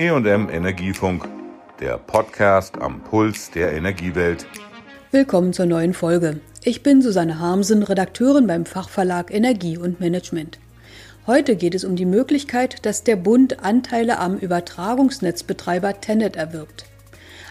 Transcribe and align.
EM 0.00 0.48
Energiefunk, 0.48 1.28
der 1.78 1.98
Podcast 1.98 2.80
am 2.80 3.02
Puls 3.02 3.50
der 3.50 3.74
Energiewelt. 3.74 4.46
Willkommen 5.10 5.52
zur 5.52 5.66
neuen 5.66 5.92
Folge. 5.92 6.40
Ich 6.64 6.82
bin 6.82 7.02
Susanne 7.02 7.38
Harmsen, 7.38 7.82
Redakteurin 7.82 8.46
beim 8.46 8.64
Fachverlag 8.64 9.30
Energie 9.30 9.76
und 9.76 10.00
Management. 10.00 10.58
Heute 11.26 11.54
geht 11.54 11.74
es 11.74 11.84
um 11.84 11.96
die 11.96 12.06
Möglichkeit, 12.06 12.86
dass 12.86 13.04
der 13.04 13.16
Bund 13.16 13.62
Anteile 13.62 14.18
am 14.18 14.38
Übertragungsnetzbetreiber 14.38 16.00
Tenet 16.00 16.34
erwirbt. 16.34 16.86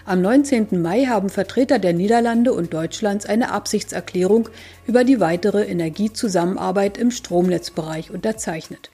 Am 0.04 0.20
19. 0.20 0.82
Mai 0.82 1.04
haben 1.04 1.28
Vertreter 1.28 1.78
der 1.78 1.92
Niederlande 1.92 2.52
und 2.52 2.74
Deutschlands 2.74 3.26
eine 3.26 3.52
Absichtserklärung 3.52 4.48
über 4.88 5.04
die 5.04 5.20
weitere 5.20 5.66
Energiezusammenarbeit 5.66 6.98
im 6.98 7.12
Stromnetzbereich 7.12 8.10
unterzeichnet. 8.10 8.90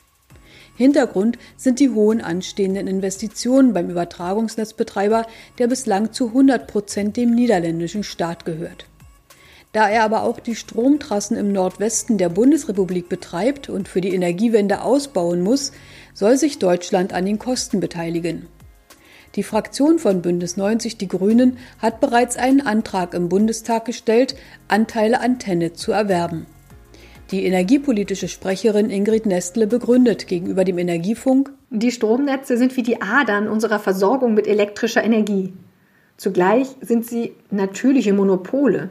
Hintergrund 0.76 1.38
sind 1.56 1.80
die 1.80 1.90
hohen 1.90 2.20
anstehenden 2.20 2.86
Investitionen 2.86 3.72
beim 3.72 3.90
Übertragungsnetzbetreiber, 3.90 5.26
der 5.58 5.66
bislang 5.66 6.12
zu 6.12 6.28
100 6.28 6.66
Prozent 6.66 7.16
dem 7.16 7.34
niederländischen 7.34 8.04
Staat 8.04 8.44
gehört. 8.44 8.86
Da 9.72 9.88
er 9.88 10.04
aber 10.04 10.22
auch 10.22 10.40
die 10.40 10.54
Stromtrassen 10.54 11.36
im 11.36 11.52
Nordwesten 11.52 12.18
der 12.18 12.28
Bundesrepublik 12.28 13.08
betreibt 13.08 13.68
und 13.68 13.88
für 13.88 14.00
die 14.00 14.14
Energiewende 14.14 14.82
ausbauen 14.82 15.42
muss, 15.42 15.72
soll 16.14 16.38
sich 16.38 16.58
Deutschland 16.58 17.12
an 17.12 17.26
den 17.26 17.38
Kosten 17.38 17.80
beteiligen. 17.80 18.46
Die 19.34 19.42
Fraktion 19.42 19.98
von 19.98 20.22
Bündnis 20.22 20.56
90 20.56 20.96
Die 20.96 21.08
Grünen 21.08 21.58
hat 21.78 22.00
bereits 22.00 22.38
einen 22.38 22.62
Antrag 22.62 23.12
im 23.12 23.28
Bundestag 23.28 23.84
gestellt, 23.84 24.34
Anteile 24.66 25.20
an 25.20 25.38
Tennet 25.38 25.76
zu 25.76 25.92
erwerben. 25.92 26.46
Die 27.32 27.44
energiepolitische 27.44 28.28
Sprecherin 28.28 28.88
Ingrid 28.88 29.26
Nestle 29.26 29.66
begründet 29.66 30.28
gegenüber 30.28 30.64
dem 30.64 30.78
Energiefunk, 30.78 31.50
die 31.70 31.90
Stromnetze 31.90 32.56
sind 32.56 32.76
wie 32.76 32.84
die 32.84 33.02
Adern 33.02 33.48
unserer 33.48 33.80
Versorgung 33.80 34.34
mit 34.34 34.46
elektrischer 34.46 35.02
Energie. 35.02 35.52
Zugleich 36.16 36.68
sind 36.80 37.04
sie 37.04 37.34
natürliche 37.50 38.12
Monopole. 38.12 38.90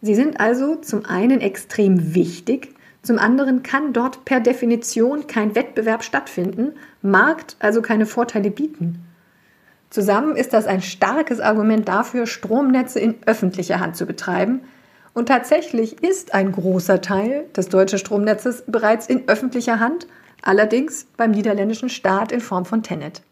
Sie 0.00 0.14
sind 0.14 0.38
also 0.38 0.76
zum 0.76 1.04
einen 1.04 1.40
extrem 1.40 2.14
wichtig, 2.14 2.74
zum 3.02 3.18
anderen 3.18 3.64
kann 3.64 3.92
dort 3.92 4.24
per 4.24 4.38
Definition 4.38 5.26
kein 5.26 5.56
Wettbewerb 5.56 6.04
stattfinden, 6.04 6.74
Markt 7.02 7.56
also 7.58 7.82
keine 7.82 8.06
Vorteile 8.06 8.52
bieten. 8.52 9.04
Zusammen 9.90 10.36
ist 10.36 10.52
das 10.52 10.66
ein 10.66 10.80
starkes 10.80 11.40
Argument 11.40 11.88
dafür, 11.88 12.26
Stromnetze 12.26 13.00
in 13.00 13.16
öffentlicher 13.26 13.80
Hand 13.80 13.96
zu 13.96 14.06
betreiben, 14.06 14.60
und 15.14 15.26
tatsächlich 15.26 16.02
ist 16.02 16.34
ein 16.34 16.52
großer 16.52 17.00
Teil 17.00 17.44
des 17.56 17.68
deutschen 17.68 17.98
Stromnetzes 17.98 18.64
bereits 18.66 19.06
in 19.06 19.28
öffentlicher 19.28 19.80
Hand, 19.80 20.06
allerdings 20.42 21.06
beim 21.16 21.32
niederländischen 21.32 21.88
Staat 21.88 22.32
in 22.32 22.40
Form 22.40 22.64
von 22.64 22.82
Tenet. 22.82 23.22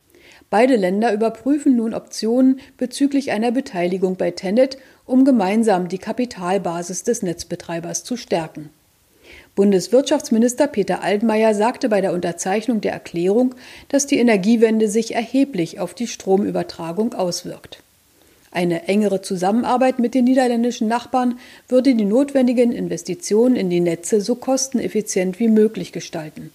Beide 0.50 0.74
Länder 0.74 1.12
überprüfen 1.12 1.76
nun 1.76 1.94
Optionen 1.94 2.60
bezüglich 2.76 3.30
einer 3.30 3.52
Beteiligung 3.52 4.16
bei 4.16 4.32
Tenet, 4.32 4.78
um 5.06 5.24
gemeinsam 5.24 5.88
die 5.88 5.98
Kapitalbasis 5.98 7.04
des 7.04 7.22
Netzbetreibers 7.22 8.02
zu 8.02 8.16
stärken. 8.16 8.70
Bundeswirtschaftsminister 9.54 10.66
Peter 10.66 11.02
Altmaier 11.02 11.54
sagte 11.54 11.88
bei 11.88 12.00
der 12.00 12.12
Unterzeichnung 12.12 12.80
der 12.80 12.92
Erklärung, 12.92 13.54
dass 13.88 14.06
die 14.06 14.18
Energiewende 14.18 14.88
sich 14.88 15.14
erheblich 15.14 15.78
auf 15.78 15.94
die 15.94 16.08
Stromübertragung 16.08 17.14
auswirkt. 17.14 17.82
Eine 18.52 18.88
engere 18.88 19.22
Zusammenarbeit 19.22 20.00
mit 20.00 20.14
den 20.14 20.24
niederländischen 20.24 20.88
Nachbarn 20.88 21.38
würde 21.68 21.94
die 21.94 22.04
notwendigen 22.04 22.72
Investitionen 22.72 23.54
in 23.54 23.70
die 23.70 23.80
Netze 23.80 24.20
so 24.20 24.34
kosteneffizient 24.34 25.38
wie 25.38 25.48
möglich 25.48 25.92
gestalten. 25.92 26.50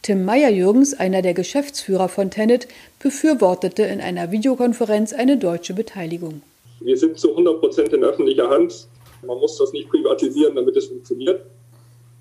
Tim 0.00 0.24
Meyer-Jürgens, 0.24 0.94
einer 0.94 1.22
der 1.22 1.34
Geschäftsführer 1.34 2.08
von 2.08 2.30
Tenet, 2.30 2.68
befürwortete 3.02 3.82
in 3.84 4.00
einer 4.00 4.32
Videokonferenz 4.32 5.12
eine 5.12 5.36
deutsche 5.36 5.74
Beteiligung. 5.74 6.42
Wir 6.80 6.96
sind 6.96 7.18
zu 7.18 7.30
100 7.30 7.60
Prozent 7.60 7.92
in 7.92 8.04
öffentlicher 8.04 8.48
Hand. 8.48 8.86
Man 9.26 9.38
muss 9.38 9.58
das 9.58 9.72
nicht 9.72 9.88
privatisieren, 9.88 10.54
damit 10.54 10.76
es 10.76 10.86
funktioniert. 10.86 11.46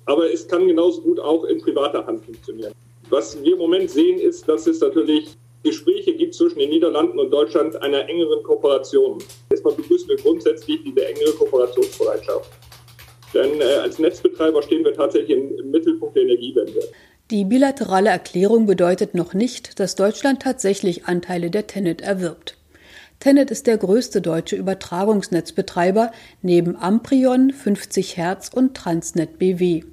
Aber 0.06 0.32
es 0.32 0.48
kann 0.48 0.68
genauso 0.68 1.02
gut 1.02 1.20
auch 1.20 1.46
in 1.46 1.62
privater 1.62 2.06
Hand 2.06 2.24
funktionieren. 2.24 2.74
Was 3.10 3.42
wir 3.42 3.54
im 3.54 3.60
Moment 3.60 3.90
sehen, 3.90 4.20
ist, 4.20 4.48
dass 4.48 4.68
es 4.68 4.80
natürlich 4.80 5.36
Gespräche 5.64 5.93
zwischen 6.34 6.60
den 6.60 6.70
Niederlanden 6.70 7.20
und 7.20 7.32
Deutschland 7.32 7.82
einer 7.82 8.08
engeren 8.10 8.44
Kooperation. 8.44 9.20
Erstmal 9.50 9.74
begrüßen 9.76 10.08
wir 10.10 10.18
grundsätzlich 10.18 10.84
diese 10.84 11.06
engere 11.06 11.32
Kooperationsbereitschaft. 11.34 12.50
Denn 13.34 13.62
äh, 13.62 13.64
als 13.82 14.00
Netzbetreiber 14.00 14.62
stehen 14.62 14.84
wir 14.84 14.94
tatsächlich 14.94 15.38
im, 15.38 15.58
im 15.58 15.72
Mittelpunkt 15.72 16.16
der 16.16 16.24
Energiewende. 16.24 16.82
Die 17.32 17.46
bilaterale 17.46 18.10
Erklärung 18.10 18.66
bedeutet 18.66 19.16
noch 19.16 19.34
nicht, 19.34 19.80
dass 19.80 19.96
Deutschland 19.96 20.42
tatsächlich 20.42 21.06
Anteile 21.06 21.50
der 21.50 21.68
Tenet 21.68 22.02
erwirbt. 22.02 22.58
Tenet 23.20 23.52
ist 23.52 23.68
der 23.68 23.78
größte 23.78 24.22
deutsche 24.22 24.58
Übertragungsnetzbetreiber 24.58 26.12
neben 26.42 26.76
Amprion, 26.76 27.52
50 27.52 28.18
Hertz 28.18 28.50
und 28.54 28.76
Transnet 28.76 29.40
BW. 29.40 29.84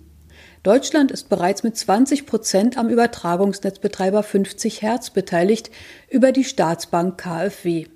Deutschland 0.63 1.11
ist 1.11 1.31
bereits 1.31 1.63
mit 1.63 1.75
20 1.75 2.27
Prozent 2.27 2.77
am 2.77 2.91
Übertragungsnetzbetreiber 2.91 4.23
50 4.23 4.83
Hertz 4.83 5.09
beteiligt 5.09 5.71
über 6.11 6.33
die 6.33 6.45
Staatsbank 6.45 7.17
KfW. 7.17 7.87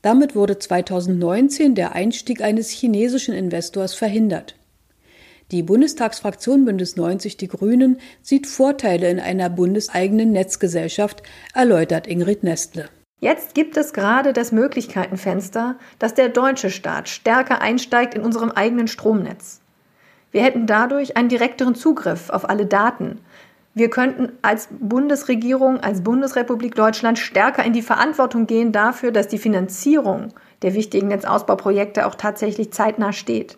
Damit 0.00 0.36
wurde 0.36 0.60
2019 0.60 1.74
der 1.74 1.92
Einstieg 1.96 2.40
eines 2.40 2.70
chinesischen 2.70 3.34
Investors 3.34 3.94
verhindert. 3.94 4.54
Die 5.50 5.64
Bundestagsfraktion 5.64 6.64
Bündnis 6.64 6.94
90 6.94 7.36
Die 7.36 7.48
Grünen 7.48 7.98
sieht 8.22 8.46
Vorteile 8.46 9.10
in 9.10 9.18
einer 9.18 9.50
bundeseigenen 9.50 10.30
Netzgesellschaft, 10.30 11.24
erläutert 11.52 12.06
Ingrid 12.06 12.44
Nestle. 12.44 12.88
Jetzt 13.18 13.56
gibt 13.56 13.76
es 13.76 13.92
gerade 13.92 14.32
das 14.32 14.52
Möglichkeitenfenster, 14.52 15.76
dass 15.98 16.14
der 16.14 16.28
deutsche 16.28 16.70
Staat 16.70 17.08
stärker 17.08 17.60
einsteigt 17.60 18.14
in 18.14 18.22
unserem 18.22 18.52
eigenen 18.52 18.86
Stromnetz. 18.86 19.60
Wir 20.30 20.42
hätten 20.42 20.66
dadurch 20.66 21.16
einen 21.16 21.28
direkteren 21.28 21.74
Zugriff 21.74 22.30
auf 22.30 22.48
alle 22.48 22.66
Daten. 22.66 23.20
Wir 23.74 23.90
könnten 23.90 24.32
als 24.42 24.68
Bundesregierung, 24.70 25.80
als 25.80 26.02
Bundesrepublik 26.02 26.74
Deutschland 26.74 27.18
stärker 27.18 27.64
in 27.64 27.72
die 27.72 27.82
Verantwortung 27.82 28.46
gehen 28.46 28.72
dafür, 28.72 29.12
dass 29.12 29.28
die 29.28 29.38
Finanzierung 29.38 30.34
der 30.62 30.74
wichtigen 30.74 31.08
Netzausbauprojekte 31.08 32.06
auch 32.06 32.14
tatsächlich 32.14 32.72
zeitnah 32.72 33.12
steht. 33.12 33.56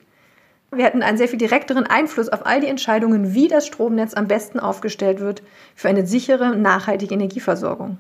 Wir 0.73 0.85
hätten 0.85 1.03
einen 1.03 1.19
sehr 1.19 1.27
viel 1.27 1.39
direkteren 1.39 1.85
Einfluss 1.85 2.29
auf 2.29 2.47
all 2.47 2.61
die 2.61 2.69
Entscheidungen, 2.69 3.35
wie 3.35 3.49
das 3.49 3.67
Stromnetz 3.67 4.15
am 4.15 4.29
besten 4.29 4.61
aufgestellt 4.61 5.19
wird 5.19 5.43
für 5.75 5.89
eine 5.89 6.07
sichere, 6.07 6.55
nachhaltige 6.55 7.15
Energieversorgung. 7.15 7.99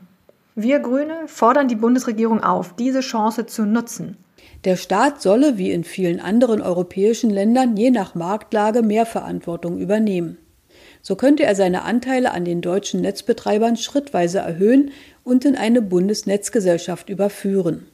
Wir 0.62 0.80
Grüne 0.80 1.14
fordern 1.26 1.68
die 1.68 1.76
Bundesregierung 1.76 2.42
auf, 2.42 2.74
diese 2.76 3.00
Chance 3.00 3.46
zu 3.46 3.64
nutzen. 3.64 4.18
Der 4.64 4.76
Staat 4.76 5.22
solle, 5.22 5.56
wie 5.56 5.70
in 5.70 5.84
vielen 5.84 6.20
anderen 6.20 6.60
europäischen 6.60 7.30
Ländern, 7.30 7.78
je 7.78 7.90
nach 7.90 8.14
Marktlage 8.14 8.82
mehr 8.82 9.06
Verantwortung 9.06 9.78
übernehmen. 9.78 10.36
So 11.00 11.16
könnte 11.16 11.44
er 11.44 11.54
seine 11.54 11.82
Anteile 11.84 12.32
an 12.32 12.44
den 12.44 12.60
deutschen 12.60 13.00
Netzbetreibern 13.00 13.78
schrittweise 13.78 14.40
erhöhen 14.40 14.90
und 15.24 15.46
in 15.46 15.56
eine 15.56 15.80
Bundesnetzgesellschaft 15.80 17.08
überführen. 17.08 17.86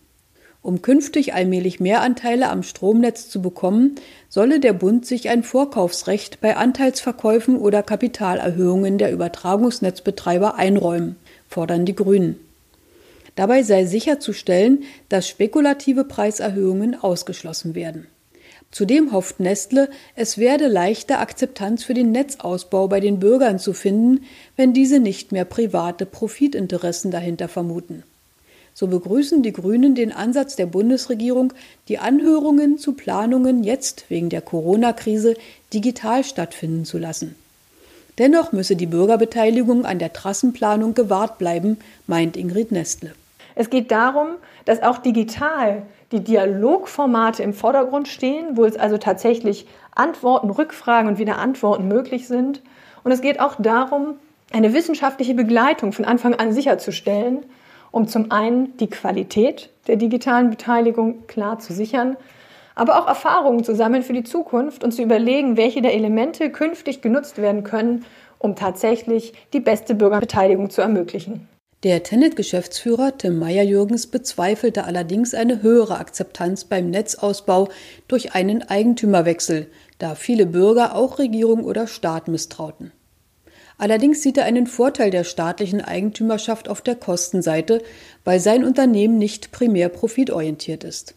Um 0.61 0.83
künftig 0.83 1.35
allmählich 1.35 1.79
mehr 1.79 2.01
Anteile 2.01 2.49
am 2.49 2.65
Stromnetz 2.65 3.29
zu 3.29 3.41
bekommen, 3.41 3.95
solle 4.29 4.59
der 4.59 4.73
Bund 4.73 5.07
sich 5.07 5.29
ein 5.29 5.45
Vorkaufsrecht 5.45 6.41
bei 6.41 6.57
Anteilsverkäufen 6.57 7.57
oder 7.59 7.85
Kapitalerhöhungen 7.85 8.99
der 8.99 9.13
Übertragungsnetzbetreiber 9.13 10.57
einräumen, 10.57 11.15
fordern 11.49 11.85
die 11.85 11.95
Grünen. 11.95 12.41
Dabei 13.37 13.63
sei 13.63 13.85
sicherzustellen, 13.85 14.85
dass 15.09 15.29
spekulative 15.29 16.05
Preiserhöhungen 16.05 17.01
ausgeschlossen 17.01 17.75
werden. 17.75 18.07
Zudem 18.73 19.13
hofft 19.13 19.41
Nestle, 19.41 19.89
es 20.17 20.39
werde 20.39 20.67
leichter 20.67 21.21
Akzeptanz 21.21 21.85
für 21.85 21.95
den 21.95 22.13
Netzausbau 22.13 22.89
bei 22.89 22.99
den 22.99 23.21
Bürgern 23.21 23.59
zu 23.59 23.73
finden, 23.73 24.25
wenn 24.57 24.73
diese 24.73 25.01
nicht 25.01 25.33
mehr 25.33 25.45
private 25.45 26.05
Profitinteressen 26.05 27.11
dahinter 27.11 27.49
vermuten. 27.49 28.03
So 28.75 28.89
begrüßen 28.89 29.43
die 29.43 29.53
Grünen 29.53 29.95
den 29.95 30.13
Ansatz 30.13 30.57
der 30.57 30.67
Bundesregierung, 30.67 31.55
die 31.89 31.99
Anhörungen 31.99 32.77
zu 32.79 32.93
Planungen 32.93 33.65
jetzt 33.65 34.05
wegen 34.11 34.29
der 34.29 34.43
Corona-Krise 34.43 35.35
digital 35.73 36.25
stattfinden 36.25 36.85
zu 36.85 36.99
lassen. 36.99 37.35
Dennoch 38.19 38.53
müsse 38.53 38.77
die 38.77 38.87
Bürgerbeteiligung 38.87 39.87
an 39.87 39.99
der 39.99 40.13
Trassenplanung 40.13 40.95
gewahrt 40.95 41.39
bleiben, 41.39 41.79
meint 42.07 42.37
Ingrid 42.37 42.73
Nestle. 42.73 43.13
Es 43.59 43.71
geht 43.71 43.91
darum, 43.91 44.37
dass 44.67 44.83
auch 44.83 44.99
digital 44.99 45.83
die 46.13 46.23
Dialogformate 46.23 47.43
im 47.43 47.55
Vordergrund 47.55 48.07
stehen, 48.07 48.57
wo 48.57 48.67
es 48.67 48.77
also 48.77 48.99
tatsächlich 48.99 49.67
Antworten, 49.95 50.51
Rückfragen 50.51 51.09
und 51.09 51.19
wieder 51.19 51.39
Antworten 51.39 51.89
möglich 51.89 52.29
sind. 52.29 52.63
Und 53.03 53.13
es 53.13 53.23
geht 53.23 53.41
auch 53.41 53.57
darum, 53.59 54.17
eine 54.53 54.75
wissenschaftliche 54.75 55.35
Begleitung 55.35 55.93
von 55.93 56.05
Anfang 56.05 56.35
an 56.35 56.53
sicherzustellen, 56.53 57.47
um 57.91 58.07
zum 58.07 58.31
einen 58.31 58.77
die 58.77 58.91
Qualität 58.91 59.71
der 59.87 59.97
digitalen 59.97 60.51
Beteiligung 60.51 61.27
klar 61.27 61.59
zu 61.59 61.73
sichern, 61.73 62.19
aber 62.75 62.99
auch 63.01 63.09
Erfahrungen 63.09 63.65
zu 63.65 63.75
sammeln 63.75 64.03
für 64.03 64.13
die 64.13 64.23
Zukunft 64.23 64.85
und 64.85 64.93
zu 64.93 65.03
überlegen, 65.03 65.57
welche 65.57 65.81
der 65.81 65.95
Elemente 65.95 66.51
künftig 66.51 67.01
genutzt 67.01 67.39
werden 67.39 67.65
können, 67.65 68.05
um 68.39 68.55
tatsächlich 68.55 69.33
die 69.55 69.61
beste 69.61 69.95
Bürgerbeteiligung 69.95 70.69
zu 70.69 70.83
ermöglichen. 70.83 71.49
Der 71.83 72.03
Tennet-Geschäftsführer 72.03 73.19
Tim 73.19 73.39
Meyer-Jürgens 73.39 74.07
bezweifelte 74.07 74.85
allerdings 74.85 75.35
eine 75.35 75.61
höhere 75.61 75.99
Akzeptanz 75.99 76.65
beim 76.65 76.89
Netzausbau 76.89 77.69
durch 78.09 78.35
einen 78.35 78.63
Eigentümerwechsel, 78.63 79.67
da 79.99 80.15
viele 80.15 80.47
Bürger 80.47 80.95
auch 80.97 81.19
Regierung 81.19 81.65
oder 81.65 81.87
Staat 81.87 82.29
misstrauten. 82.29 82.93
Allerdings 83.77 84.23
sieht 84.23 84.39
er 84.39 84.47
einen 84.47 84.67
Vorteil 84.67 85.11
der 85.11 85.25
staatlichen 85.25 85.83
Eigentümerschaft 85.83 86.71
auf 86.71 86.81
der 86.81 86.97
Kostenseite, 86.97 87.83
weil 88.25 88.41
sein 88.41 88.65
Unternehmen 88.65 89.19
nicht 89.19 89.53
primär 89.53 89.91
profitorientiert 89.91 90.83
ist. 90.83 91.15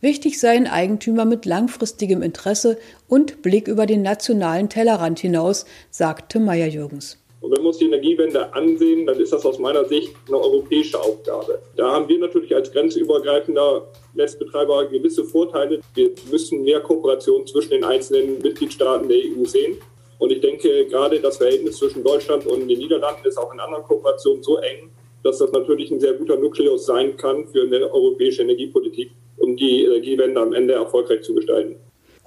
Wichtig 0.00 0.38
seien 0.38 0.68
Eigentümer 0.68 1.24
mit 1.24 1.44
langfristigem 1.44 2.22
Interesse 2.22 2.78
und 3.08 3.42
Blick 3.42 3.66
über 3.66 3.86
den 3.86 4.02
nationalen 4.02 4.68
Tellerrand 4.68 5.18
hinaus, 5.18 5.64
sagte 5.90 6.38
Meyer-Jürgens. 6.38 7.18
Und 7.42 7.50
wenn 7.50 7.62
wir 7.62 7.68
uns 7.68 7.78
die 7.78 7.86
Energiewende 7.86 8.54
ansehen, 8.54 9.04
dann 9.04 9.18
ist 9.18 9.32
das 9.32 9.44
aus 9.44 9.58
meiner 9.58 9.84
Sicht 9.84 10.14
eine 10.28 10.38
europäische 10.38 10.98
Aufgabe. 10.98 11.60
Da 11.76 11.90
haben 11.90 12.08
wir 12.08 12.20
natürlich 12.20 12.54
als 12.54 12.70
grenzübergreifender 12.70 13.88
Netzbetreiber 14.14 14.86
gewisse 14.86 15.24
Vorteile. 15.24 15.80
Wir 15.94 16.12
müssen 16.30 16.62
mehr 16.62 16.80
Kooperation 16.80 17.44
zwischen 17.46 17.70
den 17.70 17.84
einzelnen 17.84 18.38
Mitgliedstaaten 18.40 19.08
der 19.08 19.18
EU 19.18 19.44
sehen. 19.44 19.78
Und 20.20 20.30
ich 20.30 20.40
denke, 20.40 20.86
gerade 20.86 21.18
das 21.18 21.38
Verhältnis 21.38 21.78
zwischen 21.78 22.04
Deutschland 22.04 22.46
und 22.46 22.68
den 22.68 22.78
Niederlanden 22.78 23.26
ist 23.26 23.36
auch 23.36 23.52
in 23.52 23.58
anderen 23.58 23.82
Kooperationen 23.82 24.44
so 24.44 24.58
eng, 24.58 24.90
dass 25.24 25.38
das 25.38 25.50
natürlich 25.50 25.90
ein 25.90 25.98
sehr 25.98 26.12
guter 26.12 26.36
Nukleus 26.36 26.86
sein 26.86 27.16
kann 27.16 27.48
für 27.48 27.62
eine 27.62 27.92
europäische 27.92 28.42
Energiepolitik, 28.42 29.10
um 29.38 29.56
die 29.56 29.84
Energiewende 29.84 30.40
am 30.40 30.52
Ende 30.52 30.74
erfolgreich 30.74 31.22
zu 31.22 31.34
gestalten. 31.34 31.74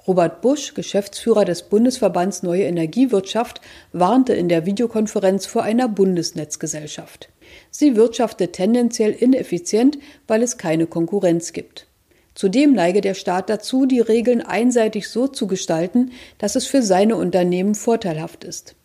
Robert 0.06 0.40
Busch, 0.40 0.74
Geschäftsführer 0.74 1.44
des 1.44 1.64
Bundesverbands 1.64 2.44
Neue 2.44 2.62
Energiewirtschaft, 2.62 3.60
warnte 3.92 4.34
in 4.34 4.48
der 4.48 4.64
Videokonferenz 4.64 5.46
vor 5.46 5.64
einer 5.64 5.88
Bundesnetzgesellschaft. 5.88 7.28
Sie 7.70 7.96
wirtschaftet 7.96 8.52
tendenziell 8.52 9.10
ineffizient, 9.10 9.98
weil 10.28 10.42
es 10.42 10.58
keine 10.58 10.86
Konkurrenz 10.86 11.52
gibt. 11.52 11.86
Zudem 12.34 12.74
neige 12.74 13.00
der 13.00 13.14
Staat 13.14 13.48
dazu, 13.48 13.86
die 13.86 14.00
Regeln 14.00 14.42
einseitig 14.42 15.08
so 15.08 15.26
zu 15.26 15.46
gestalten, 15.46 16.12
dass 16.38 16.54
es 16.54 16.66
für 16.66 16.82
seine 16.82 17.16
Unternehmen 17.16 17.74
vorteilhaft 17.74 18.44
ist. 18.44 18.76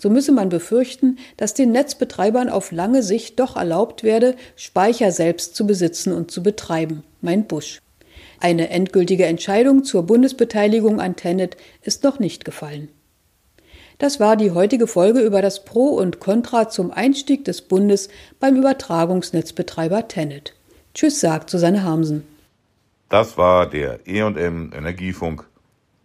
So 0.00 0.08
müsse 0.08 0.32
man 0.32 0.48
befürchten, 0.48 1.18
dass 1.36 1.52
den 1.54 1.72
Netzbetreibern 1.72 2.48
auf 2.48 2.72
lange 2.72 3.02
Sicht 3.02 3.38
doch 3.38 3.56
erlaubt 3.56 4.04
werde, 4.04 4.36
Speicher 4.56 5.12
selbst 5.12 5.54
zu 5.54 5.66
besitzen 5.66 6.12
und 6.12 6.30
zu 6.30 6.42
betreiben, 6.42 7.02
meint 7.20 7.48
Busch. 7.48 7.80
Eine 8.42 8.70
endgültige 8.70 9.26
Entscheidung 9.26 9.84
zur 9.84 10.02
Bundesbeteiligung 10.02 11.00
an 11.00 11.14
Tenet 11.14 11.56
ist 11.80 12.02
noch 12.02 12.18
nicht 12.18 12.44
gefallen. 12.44 12.88
Das 13.98 14.18
war 14.18 14.34
die 14.34 14.50
heutige 14.50 14.88
Folge 14.88 15.20
über 15.20 15.42
das 15.42 15.64
Pro 15.64 15.90
und 15.90 16.18
Contra 16.18 16.68
zum 16.68 16.90
Einstieg 16.90 17.44
des 17.44 17.62
Bundes 17.62 18.08
beim 18.40 18.56
Übertragungsnetzbetreiber 18.56 20.08
Tenet. 20.08 20.56
Tschüss, 20.92 21.20
sagt 21.20 21.50
Susanne 21.50 21.84
Harmsen. 21.84 22.24
Das 23.08 23.38
war 23.38 23.70
der 23.70 24.00
EM 24.08 24.72
Energiefunk. 24.74 25.46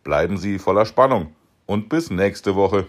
Bleiben 0.03 0.37
Sie 0.37 0.59
voller 0.59 0.85
Spannung 0.85 1.33
und 1.65 1.89
bis 1.89 2.11
nächste 2.11 2.55
Woche. 2.55 2.85